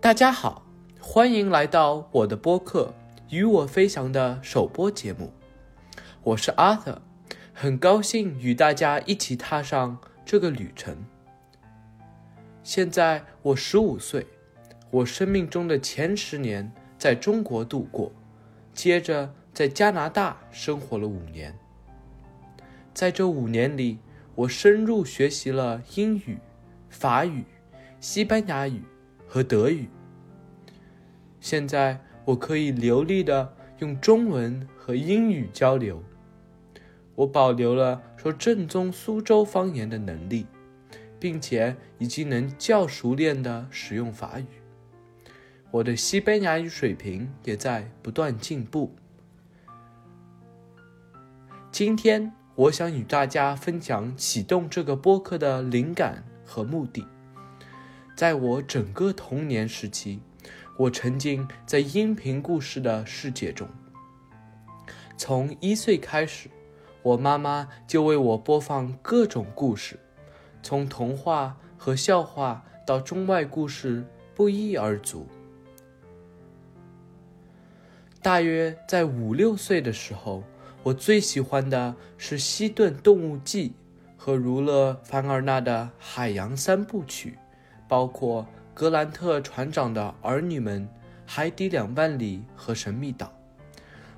[0.00, 0.64] 大家好，
[1.00, 2.94] 欢迎来到我的播客
[3.30, 5.32] 《与我飞翔》的首播节目。
[6.22, 6.98] 我是 Arthur，
[7.52, 11.04] 很高兴与大家一起踏上这个旅程。
[12.62, 14.24] 现在我十五岁，
[14.92, 18.12] 我生命中的前十年在中国度过，
[18.72, 21.52] 接着在加拿大生活了五年。
[22.94, 23.98] 在这五年里，
[24.36, 26.38] 我深入学习了英语、
[26.88, 27.44] 法语、
[27.98, 28.80] 西班牙语
[29.28, 29.88] 和德语。
[31.40, 36.02] 现在我可以流利的用中文和英语交流。
[37.14, 40.46] 我保留了说正宗苏州方言的能力，
[41.20, 44.46] 并且已经能较熟练的使用法语。
[45.70, 48.94] 我的西班牙语水平也在不断进步。
[51.70, 57.04] 今天，我想与大家分享启动这个播客的灵感和目的。
[58.18, 60.18] 在我整个童年时期。
[60.76, 63.68] 我沉浸在音频故事的世界中。
[65.16, 66.50] 从一岁开始，
[67.02, 70.00] 我妈妈就为我播放各种故事，
[70.64, 75.24] 从童话和笑话到中外故事，不一而足。
[78.20, 80.42] 大约在五六岁的时候，
[80.82, 83.70] 我最喜欢的是《西顿动物记》
[84.16, 87.30] 和儒勒·凡尔纳的《海洋三部曲》，
[87.88, 88.46] 包括。
[88.74, 90.88] 格兰特船长的儿女们，
[91.26, 93.36] 海底两万里和神秘岛，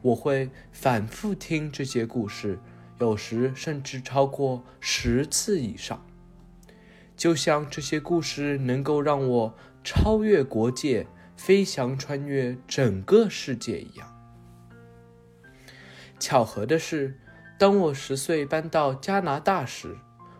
[0.00, 2.60] 我会反复听这些故事，
[3.00, 6.06] 有时甚至超过十次以上。
[7.16, 14.08] 就像这些故事能够让我超越国界，飞翔穿越整个世界一样。
[16.20, 17.18] 巧合的是，
[17.58, 19.98] 当我十岁搬到加拿大时，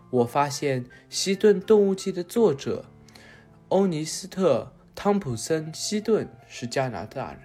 [0.09, 2.85] 我发现《西顿动物记》的作者。
[3.75, 4.63] 欧尼斯特·
[4.95, 7.41] 汤普森·希顿是加拿大人。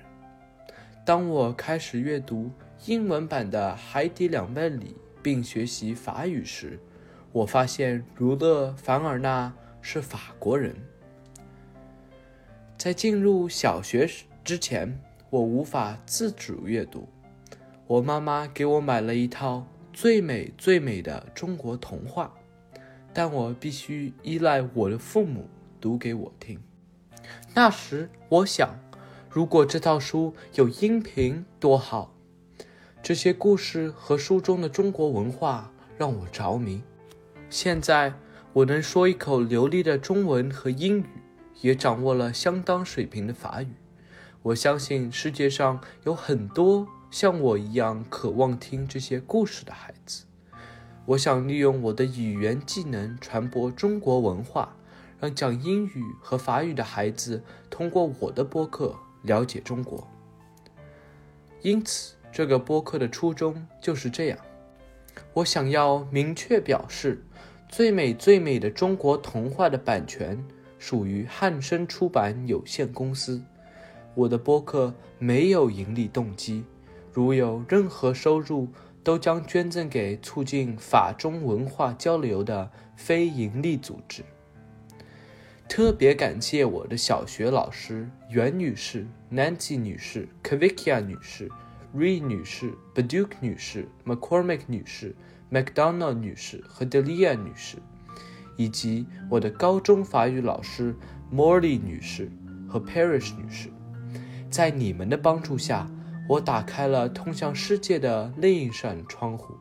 [1.04, 2.52] 当我开始阅读
[2.86, 4.84] 英文版的《海底两万里》
[5.20, 6.78] 并学习法语时，
[7.32, 10.72] 我发现儒勒·凡尔纳是法国人。
[12.78, 14.08] 在进入小学
[14.44, 14.96] 之前，
[15.30, 17.08] 我无法自主阅读。
[17.88, 22.32] 我妈妈给我买了一套最美最美的中国童话，
[23.12, 25.48] 但我必须依赖我的父母。
[25.80, 26.60] 读给我听。
[27.54, 28.70] 那时我想，
[29.28, 32.14] 如果这套书有音频多好！
[33.02, 36.82] 这些故事和书中的中国文化让我着迷。
[37.48, 38.12] 现在
[38.52, 41.06] 我能说一口流利的中文和英语，
[41.62, 43.68] 也掌握了相当水平的法语。
[44.42, 50.24] 我相信世界上有很多像我一样渴望听这些故事的孩子。
[51.06, 54.76] 我想利用我的语言技能传播中国文化。
[55.20, 60.08] 让讲英语和法语的孩子通过我的播客了解中国。
[61.60, 64.38] 因此，这个播客的初衷就是这样。
[65.34, 67.22] 我想要明确表示，
[67.68, 70.42] 最美最美的中国童话的版权
[70.78, 73.42] 属于汉声出版有限公司。
[74.14, 76.64] 我的播客没有盈利动机，
[77.12, 78.66] 如有任何收入，
[79.04, 84.24] 都将捐赠给促进法中文化交流的非盈利组织。
[85.70, 91.48] 特别感谢我的小学老师袁女士、Nancy 女士、Kavikia 女士、
[91.94, 95.14] Ree 女士、baduk 女士、McCormick 女士、
[95.48, 97.76] McDonald 女士和 Delia 女士，
[98.56, 100.92] 以及我的高中法语老师
[101.32, 102.28] Morley 女士
[102.68, 103.68] 和 Parish 女士。
[104.50, 105.88] 在你们的帮助下，
[106.28, 109.54] 我打开了通向世界的另一扇窗户。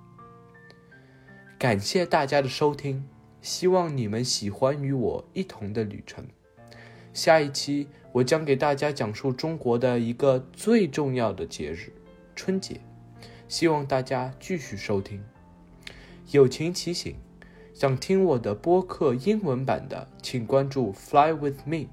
[1.60, 3.08] 感谢大家的收听。
[3.42, 6.26] 希望你们喜欢与我一同的旅程。
[7.14, 11.92] 下一期我将给大家讲述中国的一个最重要的节日——
[12.36, 12.80] 春节。
[13.48, 15.24] 希望大家继续收听。
[16.32, 17.16] 友情提醒：
[17.74, 21.88] 想听我的播客英文版的，请关注 Fly with me；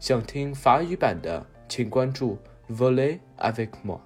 [0.00, 2.38] 想听法语版的，请关注
[2.68, 4.00] Voler avec moi。